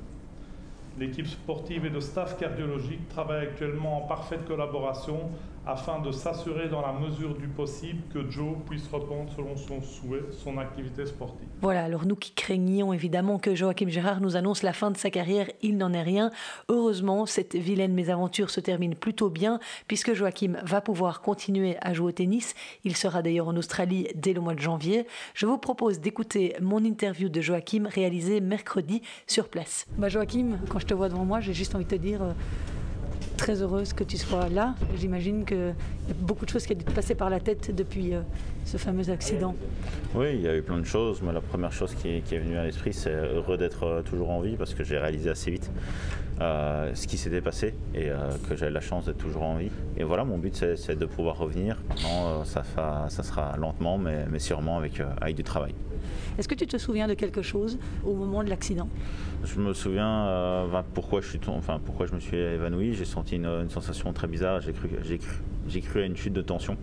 [0.98, 5.30] L'équipe sportive et le staff cardiologique travaillent actuellement en parfaite collaboration
[5.70, 10.24] afin de s'assurer dans la mesure du possible que Joe puisse reprendre selon son souhait
[10.32, 11.46] son activité sportive.
[11.60, 15.10] Voilà, alors nous qui craignions évidemment que Joachim Gérard nous annonce la fin de sa
[15.10, 16.32] carrière, il n'en est rien.
[16.68, 22.08] Heureusement, cette vilaine mésaventure se termine plutôt bien puisque Joachim va pouvoir continuer à jouer
[22.08, 22.54] au tennis.
[22.84, 25.06] Il sera d'ailleurs en Australie dès le mois de janvier.
[25.34, 29.86] Je vous propose d'écouter mon interview de Joachim réalisée mercredi sur place.
[29.96, 32.22] Bah Joachim, quand je te vois devant moi, j'ai juste envie de te dire...
[32.22, 32.32] Euh,
[33.40, 34.74] très heureuse que tu sois là.
[34.98, 37.74] J'imagine qu'il y a beaucoup de choses qui ont dû te passer par la tête
[37.74, 38.20] depuis euh,
[38.66, 39.54] ce fameux accident.
[40.14, 41.22] Oui, il y a eu plein de choses.
[41.22, 44.42] Mais la première chose qui est, venue à l'esprit, c'est heureux d'être euh, toujours en
[44.42, 45.70] vie parce que j'ai réalisé assez vite
[46.42, 48.10] euh, ce qui s'était passé et
[48.48, 49.70] que j'avais la chance d'être toujours en vie.
[49.96, 51.78] Et voilà, mon but, c'est de pouvoir revenir.
[52.44, 52.62] Ça,
[53.22, 55.74] sera lentement, mais, mais sûrement avec, avec du travail.
[56.38, 58.88] Est-ce que tu te souviens de quelque chose au moment de l'accident?
[59.44, 62.94] Je me souviens euh, pourquoi, je me suis évanoui.
[62.94, 64.60] J'ai senti une, sensation très bizarre.
[64.60, 66.76] J'ai cru, à une chute de tension.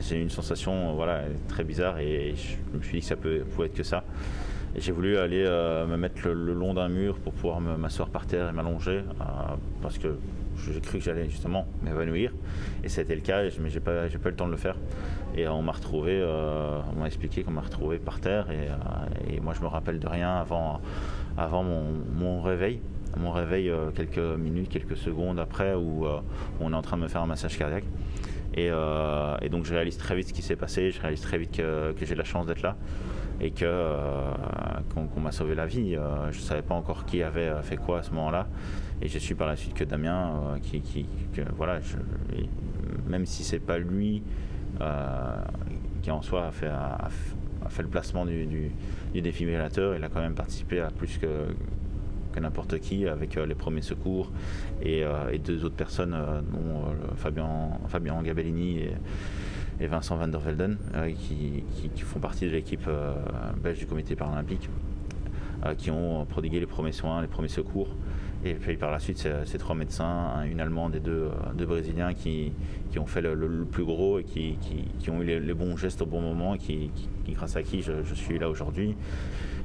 [0.00, 3.40] J'ai eu une sensation voilà, très bizarre et je me suis dit que ça peut,
[3.50, 4.02] pouvait être que ça.
[4.74, 8.48] j'ai voulu aller euh, me mettre le, long d'un mur pour pouvoir m'asseoir par terre
[8.48, 9.24] et m'allonger euh,
[9.82, 10.16] parce que
[10.64, 12.32] j'ai cru que j'allais justement m'évanouir
[12.84, 14.76] et c'était le cas, mais j'ai pas, pas eu le temps de le faire.
[15.36, 19.40] Et on m'a retrouvé, euh, on m'a expliqué qu'on m'a retrouvé par terre et, et,
[19.40, 20.80] moi je me rappelle de rien avant,
[21.36, 22.80] avant mon, réveil.
[23.16, 26.20] Mon réveil euh, quelques minutes, quelques secondes après où euh,
[26.60, 27.84] on est en train de me faire un massage cardiaque.
[28.54, 28.70] Et,
[29.50, 32.14] donc je réalise très vite ce qui s'est passé, je réalise très vite que, j'ai
[32.16, 32.76] la chance d'être là
[33.40, 33.84] et que
[34.94, 35.94] qu'on m'a sauvé la vie.
[35.94, 38.48] je ne savais pas encore qui avait fait quoi à ce moment-là.
[39.02, 41.06] Et j'ai su par la suite que Damien, qui,
[41.56, 41.80] voilà,
[43.08, 44.22] même si c'est pas lui
[44.80, 45.36] euh,
[46.02, 48.72] qui en soi a fait, le placement du,
[49.14, 49.94] défibrillateur.
[49.94, 54.32] Il a quand même participé à plus que, n'importe qui avec euh, les premiers secours
[54.80, 56.16] et, euh, deux autres personnes,
[56.50, 56.84] dont
[57.16, 58.94] Fabien, Fabien Gabellini et,
[59.80, 60.76] et Vincent van der Velden,
[61.18, 61.64] qui,
[61.94, 62.88] qui, font partie de l'équipe
[63.62, 64.68] belge du comité paralympique,
[65.78, 67.88] qui ont prodigué les premiers soins, les premiers secours.
[68.44, 72.52] Et puis par la suite, c'est trois médecins, une allemande et deux, deux brésiliens qui,
[72.90, 74.56] qui, ont fait le, plus gros et qui,
[74.98, 76.90] qui, ont eu les, bons gestes au bon moment et qui,
[77.28, 78.96] grâce à qui je, suis là aujourd'hui.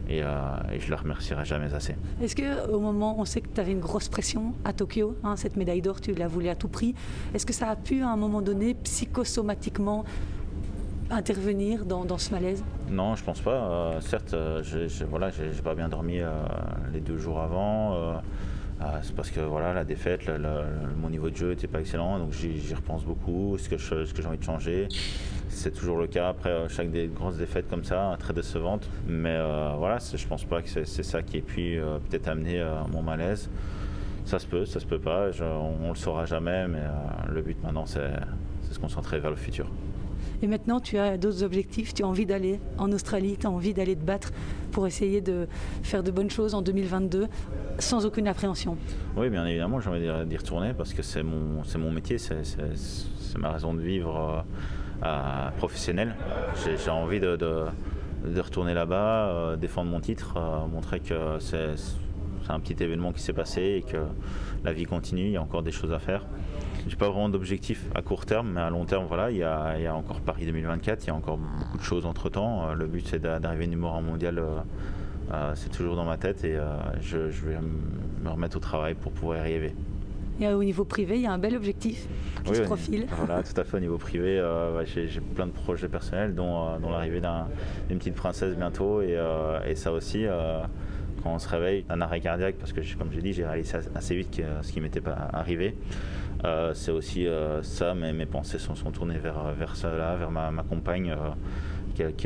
[0.07, 0.27] Et, euh,
[0.71, 1.95] et, je ne le remercierai jamais assez.
[2.21, 5.55] Est-ce qu'au moment, on sait que tu avais une grosse pression à Tokyo, hein, cette
[5.55, 6.93] médaille d'or, tu la voulais à tout prix,
[7.33, 10.03] est-ce que ça a pu à un moment donné psychosomatiquement
[11.09, 12.63] intervenir dans, dans ce malaise?
[12.91, 13.51] Non, je pense pas.
[13.51, 16.19] Euh, certes, euh, je, voilà, j'ai pas bien dormi
[16.93, 18.21] les deux jours avant.
[18.79, 20.29] Ah, c'est parce que voilà, la défaite,
[20.97, 23.57] mon niveau de jeu n'était pas excellent, donc j'y repense beaucoup.
[23.57, 24.88] Ce que, j'ai envie de changer,
[25.49, 28.89] c'est toujours le cas après euh, chaque des grosses défaites comme ça, très décevante.
[29.07, 32.63] Mais euh, voilà, je pense pas que c'est ça qui ait pu euh, peut-être amener
[32.91, 33.49] mon malaise.
[34.25, 36.81] Ça se peut, ça se peut pas, on, on, le saura jamais, mais
[37.29, 38.09] le but maintenant c'est
[38.71, 39.67] se concentrer vers le futur.
[40.41, 43.74] Et maintenant, tu as d'autres objectifs, tu as envie d'aller en Australie, tu as envie
[43.74, 44.32] d'aller te battre
[44.71, 45.48] pour essayer de
[45.84, 47.28] faire de bonnes choses en 2022
[47.80, 48.78] sans aucune appréhension.
[49.17, 52.36] Oui, bien évidemment, j'ai envie d'y retourner parce que c'est mon, métier, c'est
[53.38, 54.45] ma raison de vivre
[55.04, 56.15] euh, professionnelle.
[56.56, 61.76] J'ai envie de, de, retourner là-bas, euh, défendre mon titre, euh, montrer que c'est
[62.48, 63.98] un petit événement qui s'est passé et que
[64.63, 66.26] la vie continue, il y a encore des choses à faire.
[66.88, 69.95] J'ai pas vraiment d'objectif à court terme, mais à long terme, voilà, il y a,
[69.95, 72.69] encore Paris 2024, il y a encore beaucoup de choses entre temps.
[72.69, 74.38] Euh, le but, c'est d'arriver numéro un mondial.
[74.38, 74.60] Euh,
[75.34, 76.56] euh, c'est toujours dans ma tête et
[77.02, 77.58] je, vais
[78.24, 79.74] me remettre au travail pour pouvoir y arriver.
[80.39, 82.08] Et au niveau privé, il y a un bel objectif
[82.43, 83.08] qui se profile.
[83.17, 83.78] Voilà, tout à fait.
[83.78, 84.39] Au niveau privé,
[84.86, 87.21] j'ai plein de projets personnels, dont, l'arrivée
[87.89, 89.02] d'une petite princesse bientôt.
[89.02, 89.17] Et,
[89.67, 90.26] et ça aussi,
[91.24, 94.15] quand on se réveille, un arrêt cardiaque, parce que comme j'ai dit, j'ai réalisé assez
[94.15, 95.76] vite ce qui m'était pas arrivé.
[96.45, 100.31] Euh, c'est aussi euh, ça, mes, mes pensées sont, sont, tournées vers, vers cela, vers
[100.31, 101.15] ma, compagne.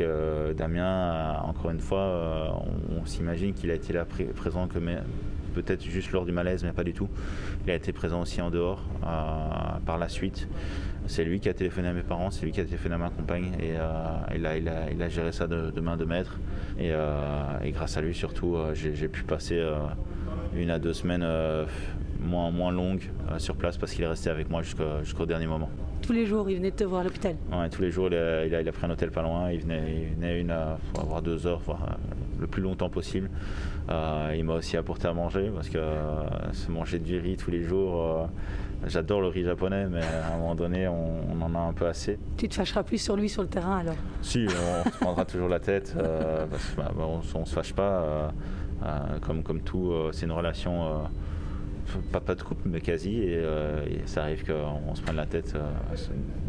[0.00, 4.04] Euh, Damien, encore une fois, on, s'imagine qu'il a été là
[4.34, 4.80] présent que
[5.54, 7.08] peut-être juste lors du malaise, mais pas du tout.
[7.64, 8.82] Il a été présent aussi en dehors
[9.86, 10.48] par la suite.
[11.06, 13.10] C'est lui qui a téléphoné à mes parents, c'est lui qui a téléphoné à ma
[13.10, 13.74] compagne et
[14.34, 16.40] il, a, il, a, il, a, géré ça de, main de maître.
[16.80, 16.90] Et
[17.70, 19.64] grâce à lui surtout, j'ai pu passer
[20.56, 21.24] une à deux semaines
[22.20, 25.70] moins, moins longue euh, sur place parce qu'il est resté avec moi jusqu'au dernier moment.
[26.02, 28.46] Tous les jours, il venait te voir à l'hôpital Oui, tous les jours, il a,
[28.46, 29.50] il, a, pris un hôtel pas loin.
[29.50, 33.30] Il venait, il venait une à avoir deux heures, voire euh, le plus longtemps possible.
[33.90, 35.78] Euh, il m'a aussi apporté à manger parce que
[36.52, 38.28] se manger du riz tous les jours,
[38.86, 42.18] j'adore le riz japonais, mais à un moment donné, on, en a un peu assez.
[42.36, 43.96] Tu te fâcheras plus sur lui sur le terrain alors?
[44.22, 48.32] Si, on se prendra toujours la tête parce bah, on, ne se fâche pas.
[49.22, 51.02] comme, comme tout, c'est une relation
[52.12, 53.18] pas, pas de coupe, mais quasi.
[53.18, 55.70] Et, euh, ça arrive qu'on se prenne la tête euh,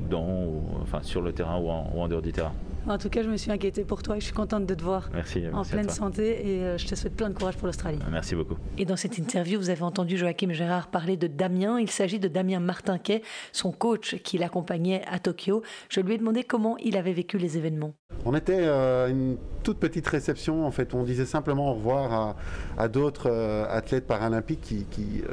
[0.09, 2.53] dans, enfin, sur le terrain ou en, dehors du terrain.
[2.87, 4.83] En tout cas, je me suis inquiétée pour toi et je suis contente de te
[4.83, 7.99] voir merci, en pleine santé et euh, je te souhaite plein de courage pour l'Australie.
[8.09, 8.57] Merci beaucoup.
[8.77, 11.79] Et dans cette interview, vous avez entendu Joachim Gérard parler de Damien.
[11.79, 15.61] Il s'agit de Damien Martinquet, son coach qui l'accompagnait à Tokyo.
[15.89, 17.93] Je lui ai demandé comment il avait vécu les événements.
[18.25, 20.65] On était à une toute petite réception.
[20.65, 22.35] En fait, on disait simplement au revoir
[22.77, 24.85] à, d'autres euh, athlètes paralympiques qui,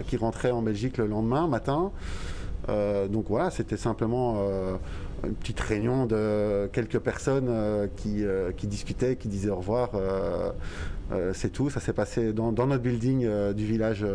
[0.06, 1.92] qui, rentraient en Belgique le lendemain matin.
[2.68, 4.76] Euh, donc voilà, c'était simplement euh,
[5.24, 8.24] une petite réunion de quelques personnes qui,
[8.56, 9.90] qui, discutaient, qui disaient au revoir.
[11.32, 14.06] c'est tout, ça s'est passé dans, notre building du village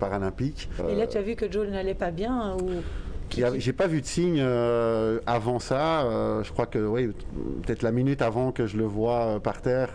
[0.00, 0.68] paralympique.
[0.88, 2.82] Et là, tu as vu que Joe n'allait pas bien ou
[3.30, 6.02] j'ai pas vu de signe euh, avant ça.
[6.02, 7.08] Euh, je crois que oui,
[7.62, 9.90] peut-être la minute avant que je le vois euh, par terre,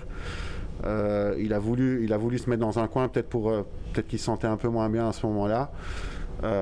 [1.37, 3.49] il a voulu, il a voulu se mettre dans un coin, peut-être pour,
[3.93, 5.71] peut-être qu'il se sentait un peu moins bien à ce moment-là.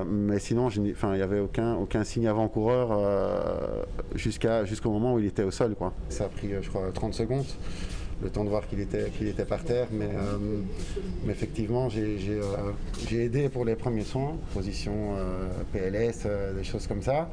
[0.06, 2.98] Mais sinon, il n'y avait aucun, aucun signe avant-coureur
[4.14, 5.74] jusqu'à, jusqu'au moment où il était au sol.
[5.74, 5.92] Quoi.
[6.08, 7.46] Ça a pris, je crois, 30 secondes
[8.22, 9.88] le temps de voir qu'il était, qu'il était par terre.
[9.90, 10.60] Mais, euh,
[11.28, 12.40] effectivement, euh,
[13.08, 17.28] j'ai, aidé pour les premiers soins, position euh, PLS, des choses comme ça.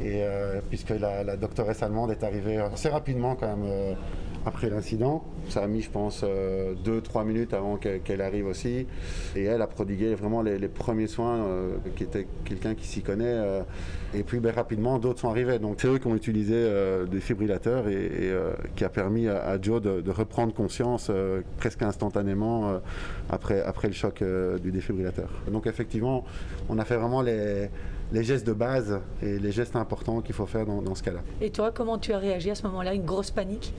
[0.00, 0.22] Et
[0.68, 3.96] puisque la, doctoresse allemande est arrivée assez rapidement quand même
[4.46, 5.24] après l'incident.
[5.48, 8.86] Ça a mis, je pense, 2-3 euh, minutes avant qu'elle arrive aussi.
[9.34, 13.24] Et elle a prodigué vraiment les, premiers soins, euh, qui était quelqu'un qui s'y connaît.
[13.26, 13.62] Euh,
[14.14, 15.58] et puis, ben, rapidement, d'autres sont arrivés.
[15.58, 16.70] Donc, c'est eux qui ont utilisé
[17.10, 18.32] des fibrillateurs et,
[18.76, 21.10] qui a permis à, Joe de, reprendre conscience
[21.58, 22.80] presque instantanément
[23.28, 24.22] après, après le choc
[24.62, 25.28] du défibrillateur.
[25.50, 26.24] Donc, effectivement,
[26.68, 27.68] on a fait vraiment les
[28.12, 31.20] les gestes de base et les gestes importants qu'il faut faire dans, dans ce cas-là.
[31.40, 32.94] Et toi, comment tu as réagi à ce moment-là?
[32.94, 33.72] Une grosse panique?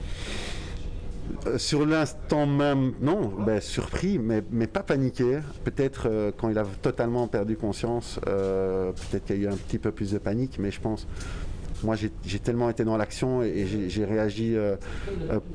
[1.45, 5.39] Euh, sur l'instant même, non, ben, surpris, mais, mais pas paniqué.
[5.63, 9.57] Peut-être euh, quand il a totalement perdu conscience, euh, peut-être qu'il y a eu un
[9.57, 11.07] petit peu plus de panique, mais je pense,
[11.83, 14.55] moi j'ai tellement été dans l'action et, j'ai réagi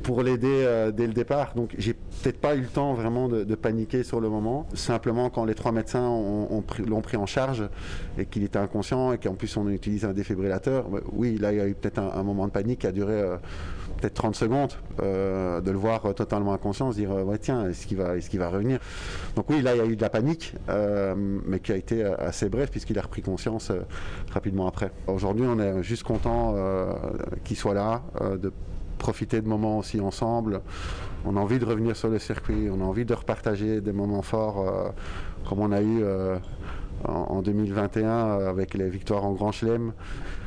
[0.02, 1.54] pour l'aider dès le départ.
[1.54, 4.66] Donc j'ai peut-être pas eu le temps vraiment de, paniquer sur le moment.
[4.74, 7.68] Simplement quand les trois médecins l'ont pris, en charge
[8.18, 11.58] et qu'il était inconscient et qu'en plus on utilise un défibrillateur, ben, oui, là il
[11.58, 13.22] y a eu peut-être un, moment de panique qui a duré
[14.02, 17.96] peut-être 30 secondes, euh, de le voir totalement inconscient, se dire ouais tiens, est-ce qu'il
[17.96, 18.80] va, est qu'il va revenir?
[19.36, 22.02] Donc oui, là il y a eu de la panique, euh, mais qui a été
[22.04, 23.82] assez bref puisqu'il a repris conscience euh,
[24.32, 24.90] rapidement après.
[25.06, 26.56] Aujourd'hui, on est juste content
[27.44, 28.52] qu'il soit là, de
[28.98, 30.62] profiter de moments aussi ensemble.
[31.24, 34.22] On a envie de revenir sur le circuit, on a envie de repartager des moments
[34.22, 34.92] forts
[35.48, 36.02] comme on a eu
[37.04, 39.92] en, 2021 avec les victoires en Grand Chelem.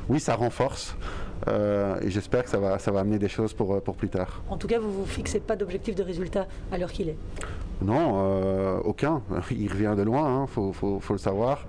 [0.10, 0.96] Oui, ça renforce.
[1.48, 4.42] Euh, et j'espère que ça va, ça va amener des choses pour, pour plus tard.
[4.50, 7.18] En tout cas, vous ne vous fixez pas d'objectif de résultat à l'heure qu'il est
[7.82, 9.22] Non, euh, aucun.
[9.52, 11.68] Il revient de loin, il hein, faut, faut, faut, le savoir.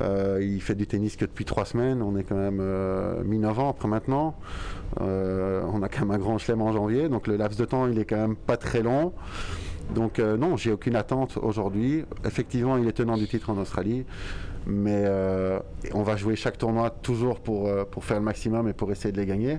[0.00, 2.02] Euh, il fait du tennis que depuis trois semaines.
[2.02, 2.62] On est quand même
[3.24, 4.34] mi-novembre maintenant.
[5.00, 7.08] on a quand même un grand chelem en janvier.
[7.08, 9.12] Donc le laps de temps, il est quand même pas très long.
[9.94, 12.04] Donc non, j'ai aucune attente aujourd'hui.
[12.24, 14.04] Effectivement, il est tenant du titre en Australie.
[14.66, 15.58] Mais euh,
[15.92, 19.12] on va jouer chaque tournoi toujours pour, euh, pour faire le maximum et pour essayer
[19.12, 19.58] de les gagner.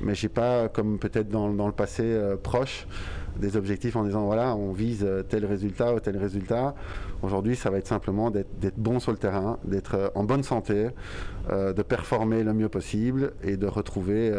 [0.00, 2.86] Mais j'ai pas, comme peut-être dans, dans, le passé euh, proche,
[3.36, 6.74] des objectifs en disant voilà, on vise tel résultat ou tel résultat.
[7.22, 10.88] Aujourd'hui, ça va être simplement d'être bon sur le terrain, d'être en bonne santé,
[11.48, 14.32] de performer le mieux possible et de retrouver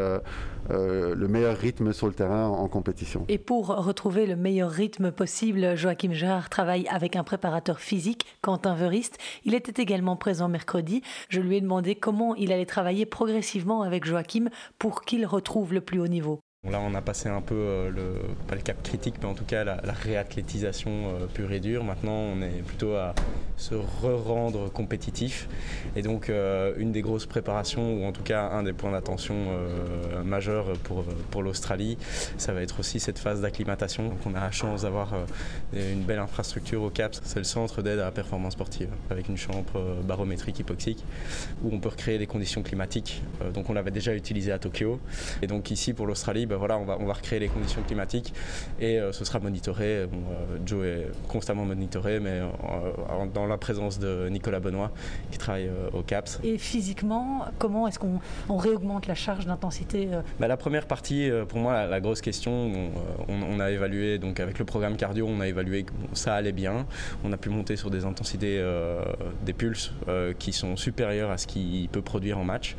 [0.69, 3.25] le meilleur rythme sur le terrain en compétition.
[3.27, 8.75] Et pour retrouver le meilleur rythme possible, Joachim Jarre travaille avec un préparateur physique, Quentin
[8.75, 9.17] Verist.
[9.45, 11.01] Il était également présent mercredi.
[11.29, 15.81] Je lui ai demandé comment il allait travailler progressivement avec Joachim pour qu'il retrouve le
[15.81, 16.39] plus haut niveau.
[16.67, 18.15] Là, on a passé un peu euh, le,
[18.49, 21.85] pas le cap critique, mais en tout cas la, réathlétisation euh, pure et dure.
[21.85, 23.15] Maintenant, on est plutôt à
[23.55, 25.47] se re-rendre compétitif.
[25.95, 29.35] Et donc, euh, une des grosses préparations, ou en tout cas un des points d'attention
[30.25, 31.97] majeurs pour, pour l'Australie,
[32.37, 34.09] ça va être aussi cette phase d'acclimatation.
[34.09, 35.13] Donc, on a la chance d'avoir
[35.71, 37.21] une belle infrastructure au CAPS.
[37.23, 41.05] C'est le centre d'aide à la performance sportive, avec une chambre barométrique hypoxique,
[41.63, 43.21] où on peut recréer des conditions climatiques.
[43.53, 44.99] donc, on l'avait déjà utilisé à Tokyo.
[45.41, 48.33] Et donc, ici, pour l'Australie, ben voilà, on, va, on va recréer les conditions climatiques
[48.79, 50.07] et euh, ce sera monitoré.
[50.11, 54.91] Bon, euh, Joe est constamment monitoré, mais euh, dans la présence de Nicolas Benoît
[55.31, 56.39] qui travaille au CAPS.
[56.43, 58.19] Et physiquement, comment est-ce qu'on
[58.49, 62.71] on réaugmente la charge d'intensité ben, La première partie, pour moi, la, grosse question,
[63.27, 66.87] on, a évalué, donc avec le programme cardio, on a évalué que ça allait bien.
[67.23, 68.63] On a pu monter sur des intensités,
[69.45, 69.93] des pulses
[70.39, 72.75] qui sont supérieures à ce qu'il peut produire en match.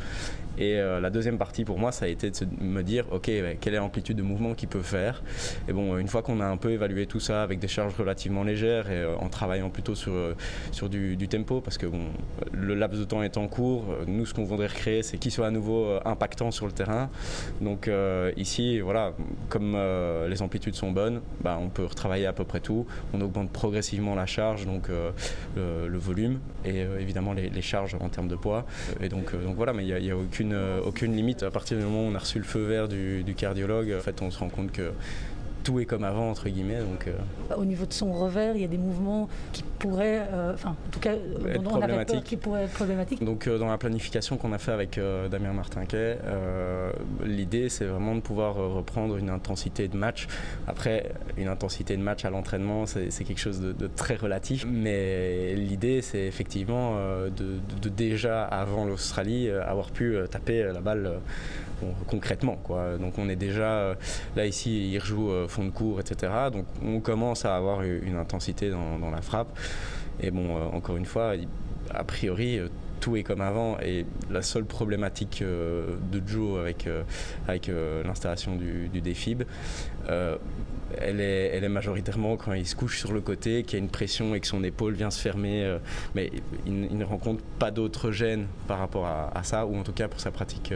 [0.60, 3.30] Et euh, la deuxième partie pour moi, ça a été de me dire, ok,
[3.60, 5.22] quelle est l'amplitude de mouvement qu'il peut faire.
[5.68, 8.44] Et bon, une fois qu'on a un peu évalué tout ça avec des charges relativement
[8.44, 10.34] légères et euh, en travaillant plutôt sur, euh,
[10.70, 11.86] sur du, tempo, parce que
[12.52, 15.46] le laps de temps est en cours, nous ce qu'on voudrait recréer, c'est qu'il soit
[15.46, 17.08] à nouveau impactant sur le terrain.
[17.60, 17.88] Donc
[18.36, 19.12] ici, voilà,
[19.48, 19.78] comme
[20.28, 22.84] les amplitudes sont bonnes, bah, on peut retravailler à peu près tout.
[23.14, 24.88] On augmente progressivement la charge, donc
[25.56, 28.66] le, volume et évidemment les, charges en termes de poids.
[29.00, 31.42] Et donc, voilà, mais il n'y a aucune euh, aucune, limite.
[31.42, 34.22] À partir du moment où on a reçu le feu vert du, cardiologue, en fait,
[34.22, 34.92] on se rend compte que
[35.62, 36.78] tout est comme avant, entre guillemets.
[36.78, 37.54] Donc, euh.
[37.56, 40.90] Au niveau de son revers, il y a des mouvements qui pourraient, euh, enfin, en
[40.90, 43.24] tout cas, dont on avait peur qui pourraient être problématiques.
[43.24, 45.00] Donc, dans la planification qu'on a fait avec
[45.30, 46.18] Damien Martinquet,
[47.24, 50.28] l'idée, c'est vraiment de pouvoir reprendre une intensité de match.
[50.66, 54.66] Après, une intensité de match à l'entraînement, c'est quelque chose de, très relatif.
[54.68, 61.20] Mais l'idée, c'est effectivement de, de, déjà, avant l'Australie, avoir pu taper la balle
[62.06, 62.56] concrètement.
[62.62, 62.98] Quoi.
[62.98, 63.94] Donc on est déjà, euh,
[64.36, 66.32] là ici, il rejoue euh, fond de cours, etc.
[66.52, 69.58] Donc on commence à avoir une intensité dans, la frappe.
[70.20, 71.32] Et bon, euh, encore une fois,
[71.92, 72.60] a priori,
[73.00, 76.88] tout est comme avant et la seule problématique de Joe avec,
[77.48, 77.70] avec
[78.04, 79.42] l'installation du, du défib,
[80.06, 83.84] elle, est, elle est majoritairement quand il se couche sur le côté, qu'il y a
[83.84, 85.78] une pression et que son épaule vient se fermer,
[86.14, 86.30] mais
[86.66, 90.08] il, ne rencontre pas d'autres gênes par rapport à, à, ça, ou en tout cas
[90.08, 90.72] pour sa pratique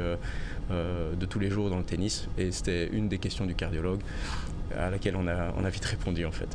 [0.71, 2.27] euh, de tous les jours dans le tennis.
[2.39, 4.01] Et c'était une des questions du cardiologue
[4.75, 6.49] à laquelle on a, on a vite répondu en fait.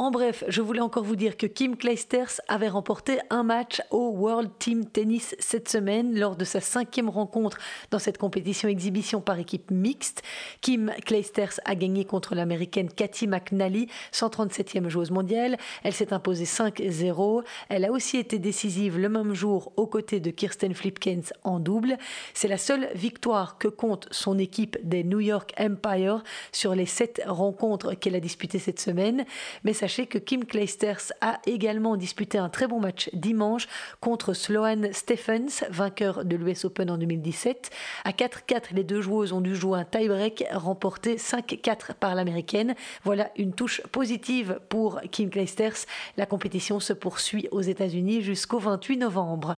[0.00, 4.10] En bref, je voulais encore vous dire que Kim Clijsters avait remporté un match au
[4.10, 7.58] World Team Tennis cette semaine lors de sa cinquième rencontre
[7.90, 10.22] dans cette compétition exhibition par équipe mixte.
[10.60, 15.56] Kim Clijsters a gagné contre l'américaine Cathy McNally, 137e joueuse mondiale.
[15.82, 17.42] Elle s'est imposée 5-0.
[17.68, 21.98] Elle a aussi été décisive le même jour aux côtés de Kirsten Flipkens en double.
[22.34, 26.22] C'est la seule victoire que compte son équipe des New York Empire
[26.52, 29.24] sur les sept rencontres qu'elle a disputées cette semaine.
[29.64, 33.68] Mais sachez que Kim Clijsters a également disputé un très bon match dimanche
[34.00, 37.70] contre Sloane Stephens, vainqueur de l'US Open en 2017.
[38.04, 42.74] À 4-4, les deux joueuses ont dû jouer un tie-break remporté 5-4 par l'américaine.
[43.02, 45.86] Voilà une touche positive pour Kim Clijsters.
[46.18, 49.54] La compétition se poursuit aux États-Unis jusqu'au 28 novembre.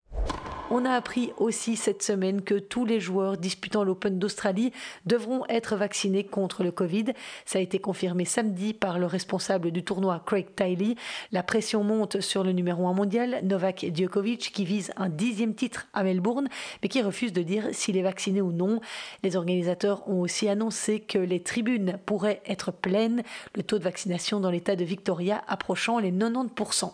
[0.72, 4.72] On a appris aussi cette semaine que tous les joueurs disputant l'Open d'Australie
[5.04, 7.06] devront être vaccinés contre le Covid.
[7.44, 10.94] Ça a été confirmé samedi par le responsable du tournoi, Craig Tiley.
[11.32, 15.88] La pression monte sur le numéro 1 mondial, Novak Djokovic, qui vise un dixième titre
[15.92, 16.48] à Melbourne,
[16.82, 18.80] mais qui refuse de dire s'il est vacciné ou non.
[19.22, 23.22] Les organisateurs ont aussi annoncé que les tribunes pourraient être pleines,
[23.54, 26.92] le taux de vaccination dans l'état de Victoria approchant les 90%.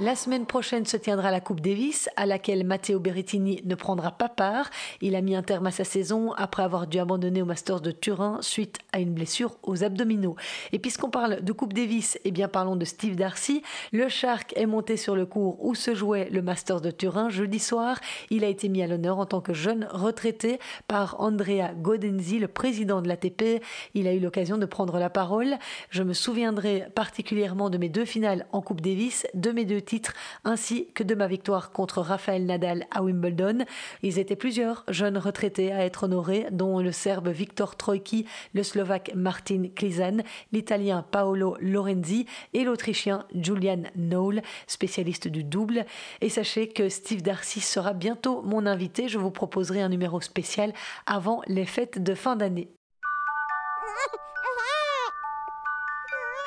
[0.00, 4.30] La semaine prochaine se tiendra la Coupe Davis, à laquelle Matteo Berrettini ne prendra pas
[4.30, 4.70] part.
[5.02, 7.90] Il a mis un terme à sa saison après avoir dû abandonner au Masters de
[7.90, 10.36] Turin suite à une blessure aux abdominaux.
[10.72, 13.62] Et puisqu'on parle de Coupe Davis, eh bien parlons de Steve Darcy.
[13.92, 17.58] Le Shark est monté sur le cours où se jouait le Masters de Turin jeudi
[17.58, 18.00] soir.
[18.30, 22.48] Il a été mis à l'honneur en tant que jeune retraité par Andrea Godenzi, le
[22.48, 23.62] président de l'ATP.
[23.92, 25.58] Il a eu l'occasion de prendre la parole.
[25.90, 29.82] Je me souviendrai particulièrement de mes deux finales en Coupe Davis, de mes deux
[30.44, 33.64] ainsi que de ma victoire contre Rafael Nadal à Wimbledon.
[34.02, 39.12] Ils étaient plusieurs jeunes retraités à être honorés, dont le Serbe Viktor Trojki, le Slovaque
[39.14, 40.18] Martin Klizan,
[40.52, 45.84] l'Italien Paolo Lorenzi et l'Autrichien Julian Noll, spécialiste du double.
[46.20, 49.08] Et sachez que Steve Darcy sera bientôt mon invité.
[49.08, 50.72] Je vous proposerai un numéro spécial
[51.06, 52.68] avant les fêtes de fin d'année.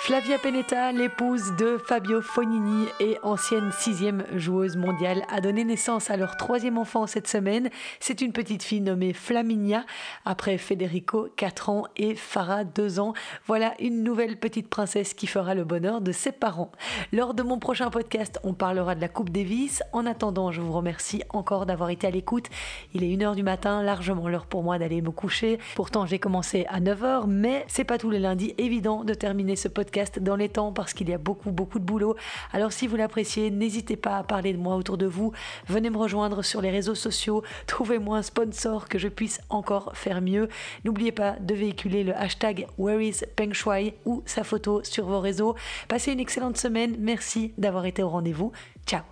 [0.06, 6.18] Flavia Penetta, l'épouse de Fabio Fonini et ancienne sixième joueuse mondiale, a donné naissance à
[6.18, 7.70] leur troisième enfant cette semaine.
[8.02, 9.86] C'est une petite fille nommée Flaminia,
[10.26, 13.14] après Federico, 4 ans, et Farah, 2 ans.
[13.46, 16.74] Voilà une nouvelle petite princesse qui fera le bonheur de ses parents.
[17.14, 19.84] Lors de mon prochain podcast, on parlera de la Coupe Davis.
[19.94, 22.50] En attendant, je vous remercie encore d'avoir été à l'écoute.
[22.94, 25.60] Il est 1h du matin, largement l'heure pour moi d'aller me coucher.
[25.76, 29.70] Pourtant, j'ai commencé à 9h, mais c'est pas tous les lundis évident de terminer ce
[29.70, 32.16] podcast dans les temps parce qu'il y a beaucoup, beaucoup de boulot.
[32.52, 35.32] Alors si vous l'appréciez, n'hésitez pas à parler de moi autour de vous.
[35.68, 37.44] Venez me rejoindre sur les réseaux sociaux.
[37.68, 40.50] Trouvez-moi un sponsor que je puisse encore faire mieux.
[40.84, 45.20] N'oubliez pas de véhiculer le hashtag Where is Peng Shui ou sa photo sur vos
[45.20, 45.56] réseaux.
[45.88, 46.96] Passez une excellente semaine.
[47.00, 48.52] Merci d'avoir été au rendez-vous.
[48.86, 49.04] Ciao